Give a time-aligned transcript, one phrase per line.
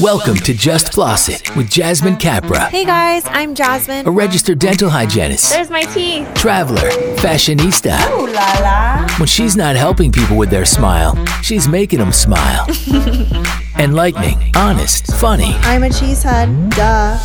[0.00, 4.06] Welcome to Just Floss It with Jasmine Capra, Hey guys, I'm Jasmine.
[4.06, 6.26] a registered dental hygienist, There's my teeth.
[6.34, 7.96] traveler, fashionista.
[8.10, 9.08] Ooh la la.
[9.18, 12.66] When she's not helping people with their smile, she's making them smile.
[13.78, 15.52] Enlightening, honest, funny.
[15.62, 16.74] I'm a cheesehead.
[16.74, 17.18] Duh.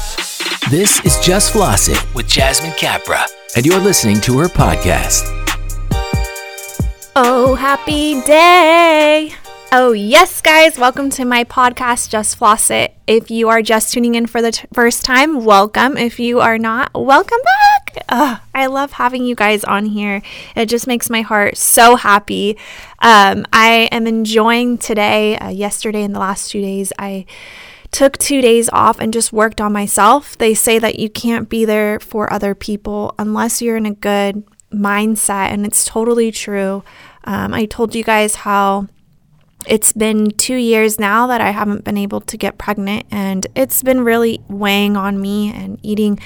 [0.69, 3.25] This is Just Floss It with Jasmine Capra,
[3.55, 5.23] and you're listening to her podcast.
[7.15, 9.33] Oh, happy day.
[9.75, 10.77] Oh, yes, guys.
[10.77, 12.95] Welcome to my podcast, Just Floss It.
[13.07, 15.97] If you are just tuning in for the t- first time, welcome.
[15.97, 18.05] If you are not, welcome back.
[18.07, 20.21] Ugh, I love having you guys on here.
[20.55, 22.55] It just makes my heart so happy.
[22.99, 25.37] Um, I am enjoying today.
[25.39, 27.25] Uh, yesterday and the last two days, I
[27.89, 30.37] took two days off and just worked on myself.
[30.37, 34.43] They say that you can't be there for other people unless you're in a good
[34.71, 36.83] mindset, and it's totally true.
[37.23, 38.87] Um, I told you guys how
[39.67, 43.83] it's been two years now that I haven't been able to get pregnant, and it's
[43.83, 46.19] been really weighing on me and eating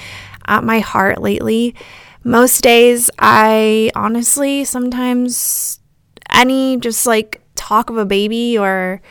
[0.46, 1.76] at my heart lately.
[2.24, 5.80] Most days, I honestly sometimes
[6.34, 9.02] any just like talk of a baby or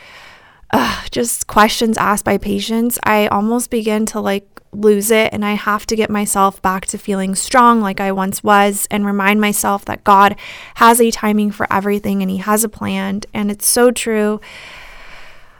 [0.71, 5.53] uh, just questions asked by patients, I almost begin to like lose it and I
[5.53, 9.85] have to get myself back to feeling strong like I once was and remind myself
[9.85, 10.35] that God
[10.75, 13.21] has a timing for everything and He has a plan.
[13.33, 14.41] And it's so true.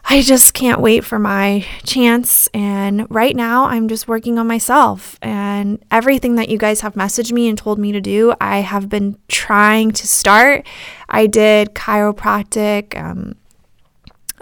[0.10, 2.48] I just can't wait for my chance.
[2.54, 5.20] And right now, I'm just working on myself.
[5.22, 8.88] And everything that you guys have messaged me and told me to do, I have
[8.88, 10.66] been trying to start.
[11.10, 13.36] I did chiropractic, um,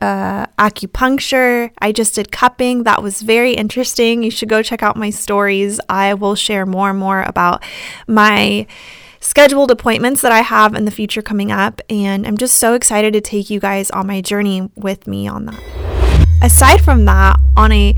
[0.02, 1.72] uh, acupuncture.
[1.80, 2.84] I just did cupping.
[2.84, 4.24] That was very interesting.
[4.24, 5.80] You should go check out my stories.
[5.90, 7.64] I will share more and more about
[8.08, 8.68] my
[9.20, 11.82] scheduled appointments that I have in the future coming up.
[11.90, 15.46] And I'm just so excited to take you guys on my journey with me on
[15.46, 15.60] that.
[16.42, 17.96] Aside from that, on a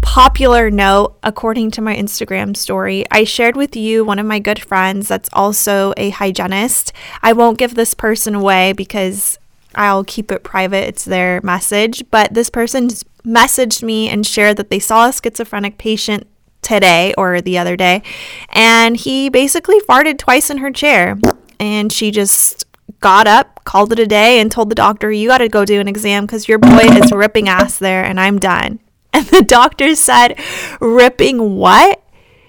[0.00, 4.58] popular note, according to my Instagram story, I shared with you one of my good
[4.58, 6.92] friends that's also a hygienist.
[7.22, 9.38] I won't give this person away because
[9.74, 10.88] I'll keep it private.
[10.88, 12.02] It's their message.
[12.10, 12.88] But this person
[13.24, 16.26] messaged me and shared that they saw a schizophrenic patient
[16.62, 18.02] today or the other day,
[18.50, 21.18] and he basically farted twice in her chair.
[21.58, 22.64] And she just
[23.00, 25.80] got up, called it a day, and told the doctor, You got to go do
[25.80, 28.80] an exam because your boy is ripping ass there, and I'm done.
[29.12, 30.38] And the doctor said,
[30.80, 32.00] Ripping what?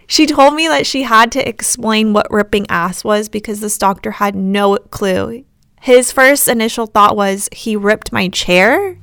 [0.05, 4.11] She told me that she had to explain what ripping ass was because this doctor
[4.11, 5.43] had no clue
[5.81, 8.97] his first initial thought was he ripped my chair?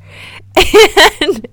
[1.21, 1.47] And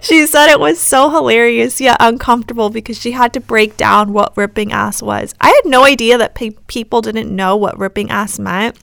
[0.00, 4.36] she said it was so hilarious yet uncomfortable because she had to break down what
[4.36, 5.32] ripping ass was.
[5.40, 8.76] I had no idea that pe- people didn't know what ripping ass meant.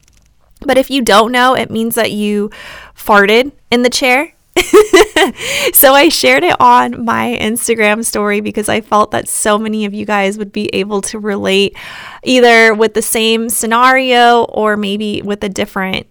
[0.61, 2.51] But if you don't know it means that you
[2.95, 4.33] farted in the chair
[5.73, 9.93] so I shared it on my Instagram story because I felt that so many of
[9.93, 11.77] you guys would be able to relate
[12.23, 16.07] either with the same scenario or maybe with a different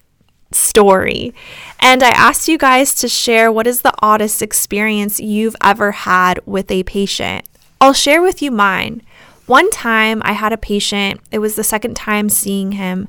[0.52, 1.34] story.
[1.80, 6.40] And I asked you guys to share what is the oddest experience you've ever had
[6.46, 7.46] with a patient.
[7.80, 9.02] I'll share with you mine.
[9.46, 13.08] One time I had a patient, it was the second time seeing him,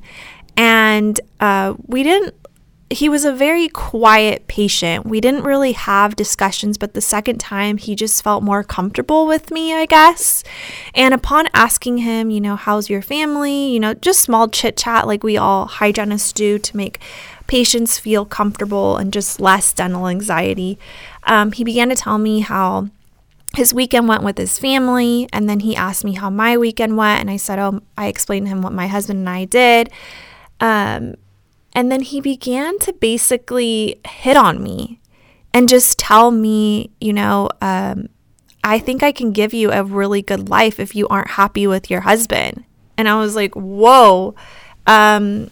[0.56, 2.34] and uh, we didn't
[2.92, 5.06] he was a very quiet patient.
[5.06, 9.50] We didn't really have discussions, but the second time he just felt more comfortable with
[9.50, 10.44] me, I guess.
[10.94, 15.06] And upon asking him, you know, how's your family, you know, just small chit chat
[15.06, 16.98] like we all hygienists do to make
[17.46, 20.78] patients feel comfortable and just less dental anxiety,
[21.24, 22.88] um, he began to tell me how
[23.56, 25.28] his weekend went with his family.
[25.32, 27.20] And then he asked me how my weekend went.
[27.20, 29.90] And I said, Oh, I explained to him what my husband and I did.
[30.60, 31.16] Um,
[31.74, 35.00] and then he began to basically hit on me
[35.54, 38.08] and just tell me, you know, um,
[38.64, 41.90] I think I can give you a really good life if you aren't happy with
[41.90, 42.64] your husband.
[42.96, 44.34] And I was like, whoa.
[44.86, 45.50] Um,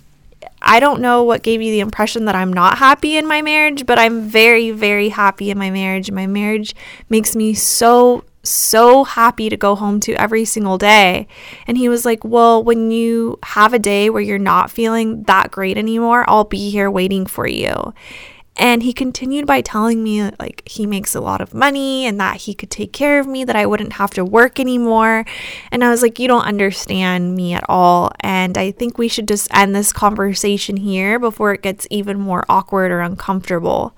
[0.62, 3.86] I don't know what gave you the impression that I'm not happy in my marriage,
[3.86, 6.10] but I'm very, very happy in my marriage.
[6.10, 6.74] My marriage
[7.08, 11.26] makes me so, so happy to go home to every single day.
[11.66, 15.50] And he was like, Well, when you have a day where you're not feeling that
[15.50, 17.92] great anymore, I'll be here waiting for you.
[18.56, 22.42] And he continued by telling me like he makes a lot of money and that
[22.42, 25.24] he could take care of me, that I wouldn't have to work anymore.
[25.70, 28.12] And I was like, You don't understand me at all.
[28.20, 32.44] And I think we should just end this conversation here before it gets even more
[32.48, 33.94] awkward or uncomfortable.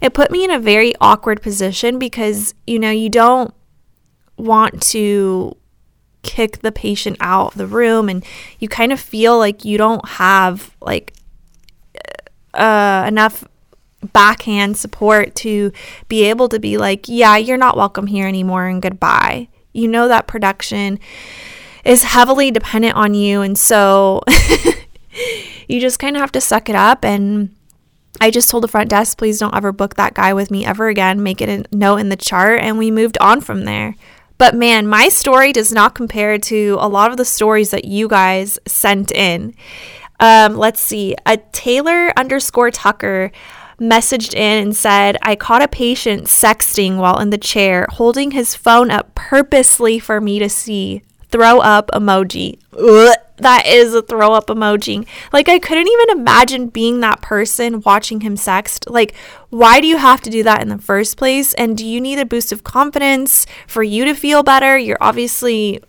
[0.00, 3.54] It put me in a very awkward position because, you know, you don't
[4.42, 5.56] want to
[6.22, 8.24] kick the patient out of the room and
[8.58, 11.12] you kind of feel like you don't have like
[12.54, 13.44] uh, enough
[14.12, 15.72] backhand support to
[16.08, 19.48] be able to be like, yeah, you're not welcome here anymore and goodbye.
[19.72, 20.98] You know that production
[21.84, 23.42] is heavily dependent on you.
[23.42, 24.22] And so
[25.68, 27.04] you just kind of have to suck it up.
[27.04, 27.54] And
[28.20, 30.88] I just told the front desk, please don't ever book that guy with me ever
[30.88, 31.22] again.
[31.22, 32.60] Make it a note in the chart.
[32.60, 33.94] And we moved on from there.
[34.42, 38.08] But man, my story does not compare to a lot of the stories that you
[38.08, 39.54] guys sent in.
[40.18, 41.14] Um, let's see.
[41.24, 43.30] A Taylor underscore Tucker
[43.80, 48.56] messaged in and said, I caught a patient sexting while in the chair, holding his
[48.56, 51.02] phone up purposely for me to see.
[51.32, 52.60] Throw up emoji.
[52.78, 55.06] Ugh, that is a throw up emoji.
[55.32, 58.88] Like, I couldn't even imagine being that person watching him sext.
[58.88, 59.14] Like,
[59.50, 61.54] why do you have to do that in the first place?
[61.54, 64.78] And do you need a boost of confidence for you to feel better?
[64.78, 65.80] You're obviously,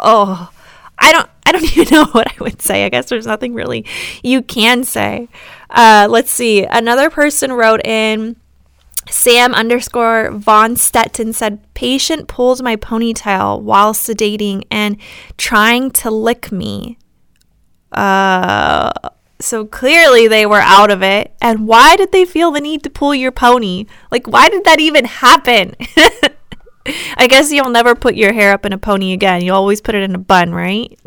[0.00, 0.50] oh,
[0.98, 2.84] I don't I don't even know what I would say.
[2.84, 3.84] I guess there's nothing really
[4.22, 5.28] you can say.
[5.70, 6.64] Uh, let's see.
[6.64, 8.36] Another person wrote in
[9.08, 14.96] Sam underscore Von Stetton said, Patient pulled my ponytail while sedating and
[15.36, 16.98] trying to lick me.
[17.92, 18.90] Uh,
[19.40, 21.34] so clearly they were out of it.
[21.40, 23.86] And why did they feel the need to pull your pony?
[24.10, 25.76] Like, why did that even happen?
[27.16, 29.42] I guess you'll never put your hair up in a pony again.
[29.42, 30.98] You always put it in a bun, right?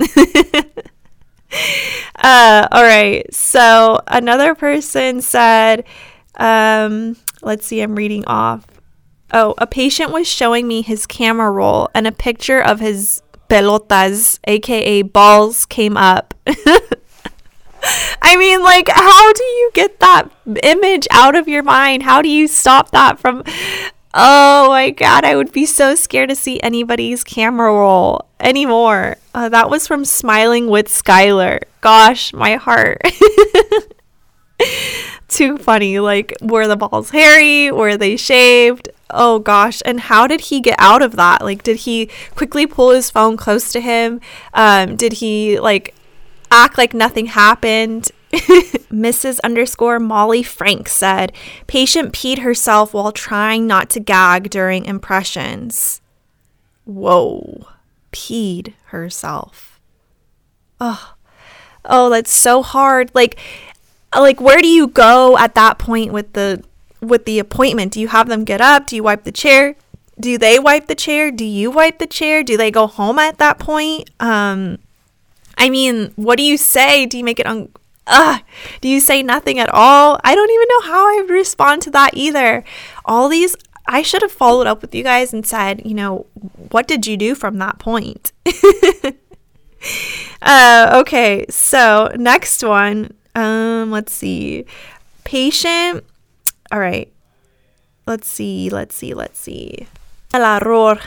[2.16, 3.34] uh, all right.
[3.34, 5.86] So another person said,
[6.36, 8.66] um, let's see, I'm reading off.
[9.32, 14.40] Oh, a patient was showing me his camera roll and a picture of his pelotas,
[14.46, 16.34] aka balls, came up.
[18.22, 20.30] I mean, like, how do you get that
[20.64, 22.04] image out of your mind?
[22.04, 23.44] How do you stop that from
[24.14, 29.18] Oh my god, I would be so scared to see anybody's camera roll anymore.
[29.36, 31.62] Uh, that was from Smiling with Skylar.
[31.82, 33.02] Gosh, my heart.
[35.28, 36.00] Too funny.
[36.00, 37.72] Like, were the balls hairy?
[37.72, 38.90] Were they shaved?
[39.10, 39.82] Oh gosh.
[39.86, 41.42] And how did he get out of that?
[41.42, 44.22] Like, did he quickly pull his phone close to him?
[44.54, 45.96] Um, did he, like,
[46.52, 48.12] act like nothing happened?
[48.32, 49.40] Mrs.
[49.44, 51.32] underscore Molly Frank said,
[51.68, 56.02] patient peed herself while trying not to gag during impressions.
[56.86, 57.68] Whoa,
[58.12, 59.80] peed herself.
[60.80, 61.16] Oh,
[61.86, 63.12] oh, that's so hard.
[63.14, 63.40] Like,
[64.16, 66.64] like where do you go at that point with the
[67.02, 67.94] with the appointment?
[67.94, 68.88] Do you have them get up?
[68.88, 69.76] Do you wipe the chair?
[70.20, 71.32] Do they wipe the chair?
[71.32, 72.44] Do you wipe the chair?
[72.44, 74.10] Do they go home at that point?
[74.20, 74.80] Um,
[75.58, 77.06] I mean, what do you say?
[77.06, 77.70] Do you make it un-
[78.08, 78.42] Ugh,
[78.82, 80.20] do you say nothing at all?
[80.24, 82.64] I don't even know how I would respond to that either.
[83.06, 83.56] All these,
[83.88, 86.26] I should have followed up with you guys and said, you know,
[86.72, 88.32] what did you do from that point?
[90.42, 93.14] uh, okay, so next one.
[93.40, 94.66] Um, let's see.
[95.24, 96.04] Patient.
[96.72, 97.12] All right.
[98.06, 98.70] Let's see.
[98.70, 99.14] Let's see.
[99.14, 99.88] Let's see.
[100.34, 101.00] El.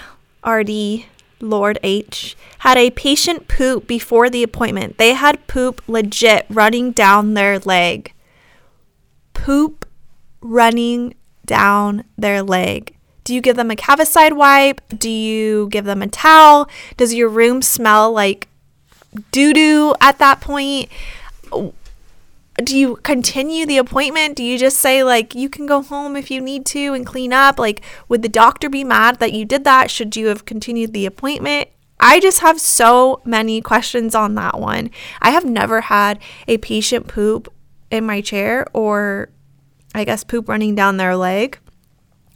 [0.44, 1.04] RD.
[1.42, 4.96] Lord H, had a patient poop before the appointment.
[4.96, 8.12] They had poop legit running down their leg.
[9.34, 9.84] Poop
[10.40, 11.14] running
[11.44, 12.94] down their leg.
[13.24, 14.80] Do you give them a cavicide wipe?
[14.88, 16.68] Do you give them a towel?
[16.96, 18.48] Does your room smell like
[19.32, 20.88] doo doo at that point?
[22.64, 24.36] Do you continue the appointment?
[24.36, 27.32] Do you just say like you can go home if you need to and clean
[27.32, 27.58] up?
[27.58, 29.90] Like would the doctor be mad that you did that?
[29.90, 31.68] Should you have continued the appointment?
[32.00, 34.90] I just have so many questions on that one.
[35.20, 37.52] I have never had a patient poop
[37.90, 39.28] in my chair or
[39.94, 41.58] I guess poop running down their leg.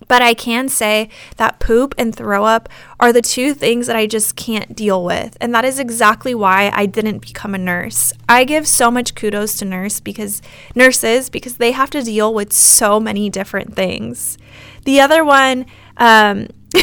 [0.08, 2.68] But I can say that poop and throw up
[3.00, 5.36] are the two things that I just can't deal with.
[5.40, 8.12] And that is exactly why I didn't become a nurse.
[8.28, 10.42] I give so much kudos to nurse because
[10.74, 14.38] nurses because they have to deal with so many different things.
[14.84, 16.48] The other one, um,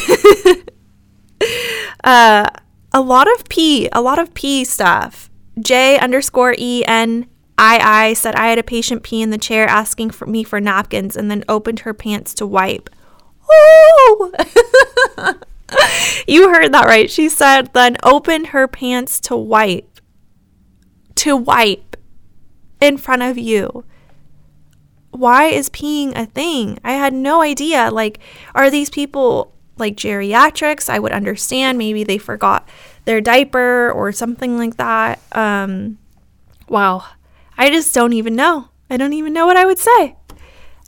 [2.03, 2.47] uh,
[2.91, 5.29] a lot of P, a lot of P stuff.
[5.59, 7.27] J underscore E N
[7.57, 10.59] I I said I had a patient pee in the chair asking for me for
[10.59, 12.89] napkins and then opened her pants to wipe.
[16.27, 17.09] you heard that right.
[17.09, 19.99] She said, then opened her pants to wipe.
[21.15, 21.97] To wipe
[22.81, 23.85] in front of you.
[25.11, 26.79] Why is peeing a thing?
[26.83, 27.89] I had no idea.
[27.91, 28.19] Like,
[28.55, 30.89] are these people like geriatrics?
[30.89, 31.77] I would understand.
[31.77, 32.67] Maybe they forgot
[33.05, 35.19] their diaper or something like that.
[35.31, 35.99] Um,
[36.67, 37.05] wow.
[37.57, 38.69] I just don't even know.
[38.89, 40.15] I don't even know what I would say.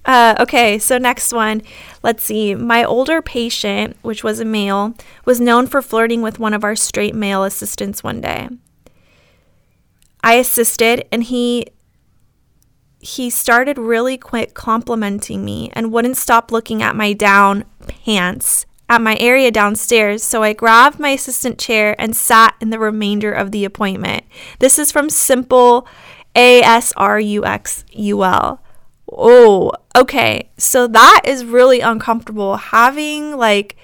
[0.05, 1.63] Uh, okay, so next one.
[2.03, 2.53] Let's see.
[2.53, 4.93] My older patient, which was a male,
[5.25, 8.49] was known for flirting with one of our straight male assistants one day.
[10.23, 11.67] I assisted, and he
[12.99, 19.01] he started really quick complimenting me and wouldn't stop looking at my down pants at
[19.01, 23.51] my area downstairs, so I grabbed my assistant chair and sat in the remainder of
[23.51, 24.25] the appointment.
[24.59, 25.87] This is from Simple
[26.35, 28.61] A S R U X U L.
[29.17, 30.49] Oh, okay.
[30.57, 33.77] So that is really uncomfortable having like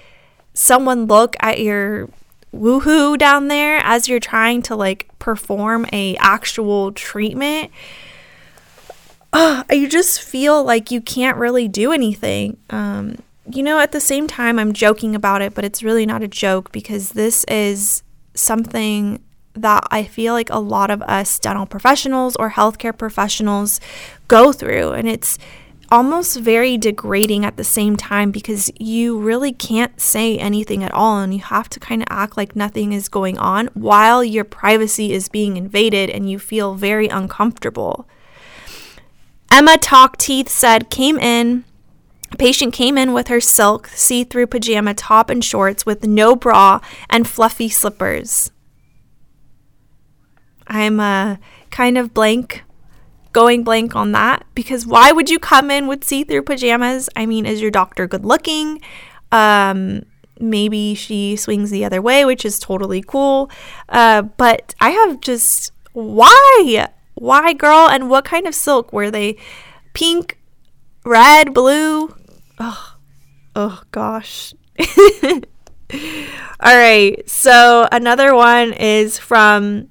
[0.54, 2.10] someone look at your
[2.54, 7.70] woohoo down there as you're trying to like perform a actual treatment.
[9.32, 12.58] Uh, you just feel like you can't really do anything.
[12.68, 13.16] Um,
[13.50, 16.28] you know, at the same time, I'm joking about it, but it's really not a
[16.28, 18.02] joke because this is
[18.34, 19.22] something
[19.54, 23.80] that I feel like a lot of us dental professionals or healthcare professionals
[24.28, 24.92] go through.
[24.92, 25.38] And it's
[25.90, 31.18] almost very degrading at the same time because you really can't say anything at all
[31.18, 35.12] and you have to kind of act like nothing is going on while your privacy
[35.12, 38.08] is being invaded and you feel very uncomfortable.
[39.50, 41.64] Emma Talk Teeth said, came in
[42.38, 46.80] patient came in with her silk see through pajama top and shorts with no bra
[47.10, 48.50] and fluffy slippers.
[50.66, 51.36] I'm uh,
[51.70, 52.62] kind of blank,
[53.32, 57.08] going blank on that because why would you come in with see through pajamas?
[57.16, 58.80] I mean, is your doctor good looking?
[59.30, 60.04] Um,
[60.38, 63.50] maybe she swings the other way, which is totally cool.
[63.88, 66.88] Uh, but I have just, why?
[67.14, 67.88] Why, girl?
[67.88, 68.92] And what kind of silk?
[68.92, 69.36] Were they
[69.94, 70.38] pink,
[71.04, 72.14] red, blue?
[72.58, 72.96] Oh,
[73.54, 74.54] oh gosh.
[76.60, 77.28] All right.
[77.28, 79.88] So another one is from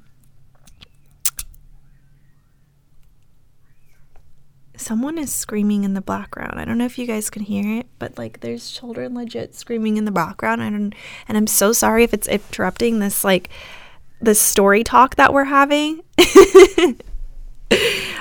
[4.82, 6.60] someone is screaming in the background.
[6.60, 9.98] I don't know if you guys can hear it, but like there's children legit screaming
[9.98, 10.62] in the background.
[10.62, 10.94] I don't
[11.28, 13.50] and I'm so sorry if it's interrupting this like
[14.22, 16.02] the story talk that we're having.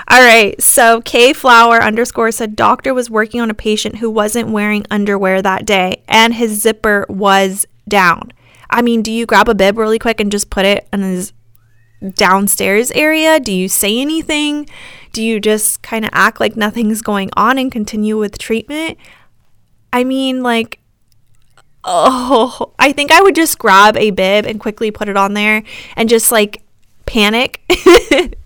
[0.08, 0.60] All right.
[0.60, 5.42] So K Flower underscore said doctor was working on a patient who wasn't wearing underwear
[5.42, 8.32] that day and his zipper was down.
[8.68, 11.32] I mean, do you grab a bib really quick and just put it in his
[12.14, 13.40] downstairs area?
[13.40, 14.68] Do you say anything?
[15.12, 18.98] Do you just kind of act like nothing's going on and continue with treatment?
[19.92, 20.78] I mean, like,
[21.84, 25.62] oh, I think I would just grab a bib and quickly put it on there
[25.96, 26.62] and just like
[27.06, 27.60] panic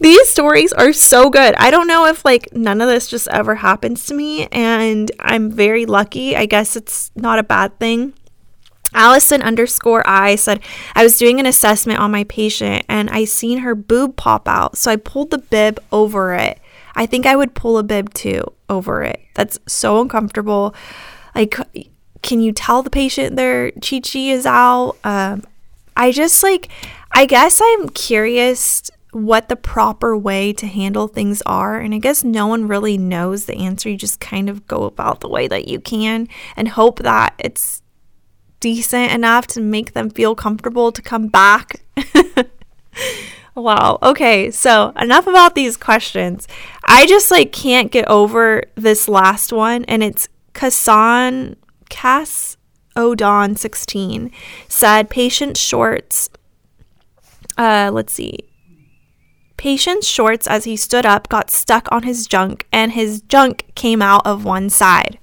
[0.00, 1.54] These stories are so good.
[1.56, 5.50] I don't know if like none of this just ever happens to me, and I'm
[5.50, 6.36] very lucky.
[6.36, 8.12] I guess it's not a bad thing.
[8.96, 10.60] Allison underscore I said,
[10.94, 14.76] I was doing an assessment on my patient and I seen her boob pop out.
[14.76, 16.58] So I pulled the bib over it.
[16.94, 19.20] I think I would pull a bib too over it.
[19.34, 20.74] That's so uncomfortable.
[21.34, 21.56] Like,
[22.22, 24.96] can you tell the patient their chi chi is out?
[25.04, 25.44] Um,
[25.96, 26.68] I just like,
[27.12, 31.78] I guess I'm curious what the proper way to handle things are.
[31.78, 33.88] And I guess no one really knows the answer.
[33.88, 37.82] You just kind of go about the way that you can and hope that it's
[38.60, 41.82] decent enough to make them feel comfortable to come back.
[43.54, 43.98] wow.
[44.02, 44.50] Okay.
[44.50, 46.48] So, enough about these questions.
[46.84, 51.56] I just like can't get over this last one and it's Kassan
[51.88, 52.56] Cass
[52.96, 54.30] Odon 16
[54.68, 56.30] said patient shorts
[57.58, 58.38] uh let's see
[59.56, 64.02] Patient's shorts as he stood up got stuck on his junk and his junk came
[64.02, 65.18] out of one side.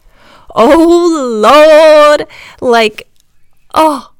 [0.55, 2.27] Oh Lord!
[2.59, 3.07] Like,
[3.73, 4.13] oh,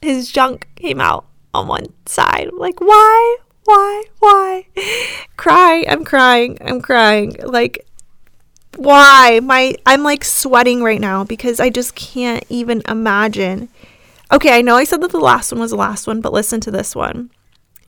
[0.00, 2.50] his junk came out on one side.
[2.52, 3.36] Like, why?
[3.64, 4.04] Why?
[4.18, 4.66] Why?
[5.36, 5.84] Cry.
[5.88, 6.58] I'm crying.
[6.60, 7.34] I'm crying.
[7.42, 7.86] Like,
[8.76, 9.40] why?
[9.42, 13.68] My I'm like sweating right now because I just can't even imagine.
[14.32, 16.60] Okay, I know I said that the last one was the last one, but listen
[16.60, 17.30] to this one.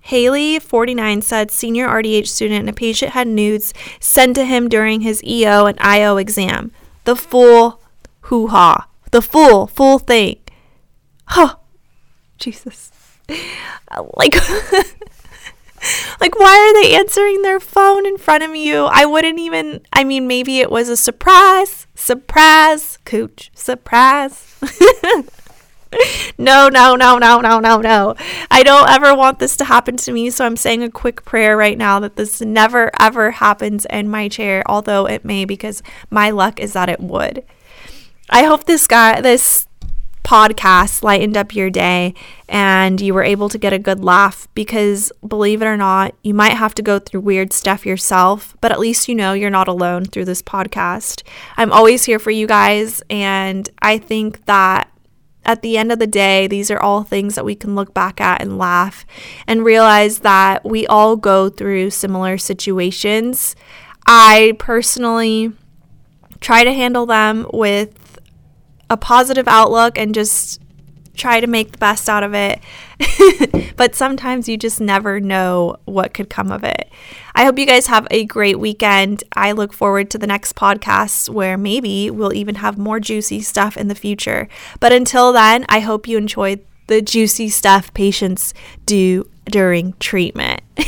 [0.03, 5.03] Haley, 49, said senior RDH student and a patient had nudes sent to him during
[5.03, 6.71] his EO and IO exam.
[7.05, 7.81] The full
[8.23, 8.87] hoo ha.
[9.11, 10.39] The full, full thing.
[11.29, 11.57] Huh.
[12.39, 12.93] Jesus.
[13.91, 14.35] Uh, like,
[16.21, 18.85] like, why are they answering their phone in front of you?
[18.85, 21.87] I wouldn't even, I mean, maybe it was a surprise.
[21.95, 23.51] Surprise, cooch.
[23.55, 24.57] Surprise.
[26.39, 28.15] no, no, no, no, no, no, no.
[28.51, 30.29] I don't ever want this to happen to me.
[30.29, 34.29] So I'm saying a quick prayer right now that this never, ever happens in my
[34.29, 37.43] chair, although it may because my luck is that it would.
[38.29, 39.68] I hope this guy, this
[40.29, 42.13] podcast lightened up your day
[42.51, 46.35] and you were able to get a good laugh because believe it or not, you
[46.35, 49.69] might have to go through weird stuff yourself, but at least you know you're not
[49.69, 51.23] alone through this podcast.
[51.57, 54.93] I'm always here for you guys, and I think that
[55.47, 58.21] at the end of the day, these are all things that we can look back
[58.21, 59.07] at and laugh
[59.47, 63.57] and realize that we all go through similar situations.
[64.07, 65.55] I personally
[66.41, 68.08] try to handle them with
[68.91, 70.61] a positive outlook and just
[71.19, 72.61] try to make the best out of it.
[73.77, 76.91] but sometimes you just never know what could come of it.
[77.35, 79.25] I hope you guys have a great weekend.
[79.35, 83.77] I look forward to the next podcast where maybe we'll even have more juicy stuff
[83.77, 84.49] in the future.
[84.81, 88.55] But until then, I hope you enjoyed the juicy stuff patients
[88.87, 90.63] do during treatment.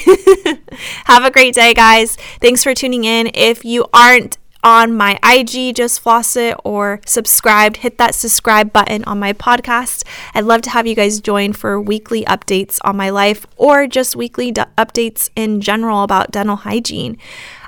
[1.04, 2.16] Have a great day, guys.
[2.40, 3.30] Thanks for tuning in.
[3.35, 9.05] If you aren't on my IG, Just Floss It, or subscribed, hit that subscribe button
[9.05, 10.05] on my podcast.
[10.35, 14.17] I'd love to have you guys join for weekly updates on my life or just
[14.17, 17.17] weekly d- updates in general about dental hygiene.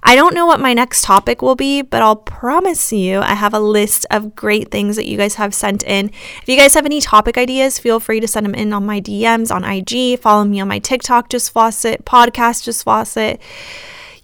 [0.05, 3.55] I don't know what my next topic will be, but I'll promise you I have
[3.55, 6.09] a list of great things that you guys have sent in.
[6.09, 9.01] If you guys have any topic ideas, feel free to send them in on my
[9.01, 10.19] DMs on IG.
[10.19, 13.41] Follow me on my TikTok, Just Floss It, podcast, Just Floss It.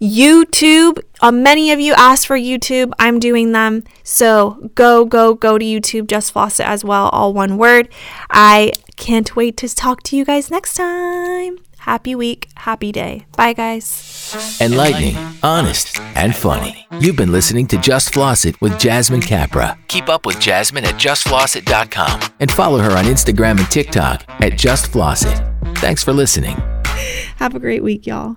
[0.00, 1.02] YouTube.
[1.20, 2.92] Uh, many of you asked for YouTube.
[2.98, 3.84] I'm doing them.
[4.04, 6.06] So go, go, go to YouTube.
[6.06, 7.08] Just Floss It as well.
[7.08, 7.88] All one word.
[8.30, 11.58] I can't wait to talk to you guys next time.
[11.78, 12.48] Happy week.
[12.56, 13.24] Happy day.
[13.36, 14.58] Bye, guys.
[14.60, 16.86] Enlightening, honest, and funny.
[17.00, 19.78] You've been listening to Just Floss It with Jasmine Capra.
[19.88, 24.88] Keep up with Jasmine at justflossit.com and follow her on Instagram and TikTok at Just
[24.92, 25.40] Floss It.
[25.78, 26.56] Thanks for listening.
[27.36, 28.36] Have a great week, y'all.